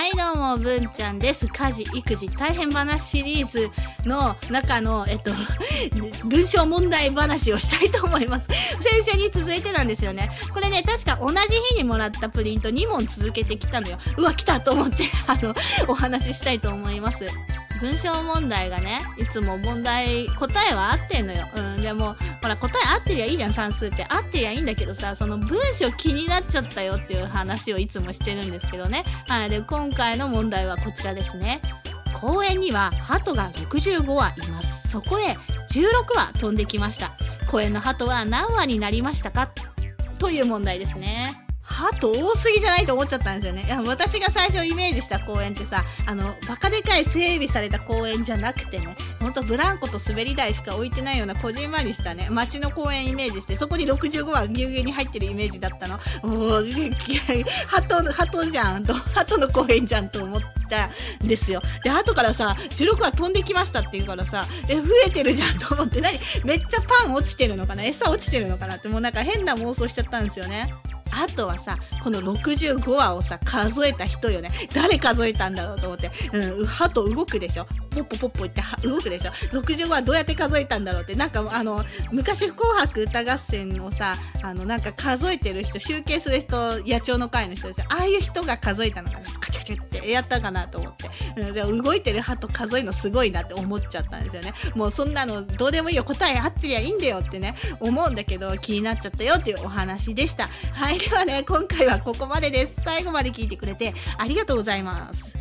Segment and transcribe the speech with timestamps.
[0.00, 1.46] はいどうも文ちゃんです。
[1.46, 3.68] 家事育児大変話シリーズ
[4.06, 5.30] の中のえっと
[6.24, 8.48] 文章問題話をしたいと思います。
[8.80, 10.30] 先週に続いてなんですよね。
[10.54, 11.36] これね確か同じ
[11.74, 13.98] 日にもらったプリント2問続けてきたのよ。
[14.16, 15.54] うわ来たと思ってあの
[15.86, 17.28] お話ししたいと思います。
[17.80, 21.48] 文章問題がね、いつも問題、答えは合ってんのよ。
[21.54, 24.04] うん、でも、ほら、答え合ってりゃいいじゃん、算数って。
[24.08, 29.04] 合ってりゃいいんだけどさ、その文章気になっちゃったよっていう話をいつもしてるんですけどね。
[29.28, 29.50] はい。
[29.50, 31.60] で、今回の問題はこちらですね。
[32.12, 34.90] 公園には鳩が65羽います。
[34.90, 35.38] そこへ
[35.70, 37.12] 16羽飛んできました。
[37.48, 39.48] 公園の鳩は何羽になりましたか？
[40.18, 41.39] という問題ですね。
[41.80, 43.64] ハト多すぎじゃないと思っちゃったんですよね。
[43.66, 55.96] いや、私が最初イメージした公園ってさ、あの、バカでかい整備された公園じゃなくてね、ほんとブランコと滑り台しか置いてないようなこじんまりしたね、街の公園イメージして、そこに65はぎゅうぎゅうに入ってるイメージだったの。
[56.22, 56.64] もう、
[57.66, 61.62] ハト、ハトじゃんと、ハトの公園じゃんと思ったんですよ。
[61.82, 66.20] で、後からさ、16は飛んできましたって言うからさ、え、増えてるじゃんと思って、何？
[66.44, 67.84] めっちゃパン落ちてるのかな？
[67.84, 68.76] 餌落ちてるのかな？
[68.76, 70.74] って、もうなんか変な妄想しちゃったんですよね。
[71.12, 74.50] あとはさ、この65話をさ、数えた人よね。
[74.74, 76.10] 誰数えたんだろうと思って。
[76.32, 77.66] うん、はと動くでしょ。
[77.90, 79.32] ポッポポッポって動くでしょ。
[79.60, 81.14] 65話どうやって数えたんだろうって。
[81.14, 87.86] なんかあの、昔紅白歌合戦をさ、あの、なんか数えてる人、集計する人、野鳥の会の人ですよ。
[87.90, 89.18] ああいう人が数えたのか。
[89.40, 91.10] カチャカチャってやったかなと思って。
[91.36, 94.52] うん、で動いてる歯と数えるのすごいなって思っちゃったんですよね。
[94.74, 96.04] もうそんなのどうでもいいよ。
[96.04, 100.48] 答え合ってりゃいいんだよってね、思うんだけど気になっちゃったよっていうお話でした。
[100.72, 100.98] はい。
[100.98, 102.80] ではね、今回はここまでです。
[102.84, 105.39] 最後まで聞いてくれてありがとうございます。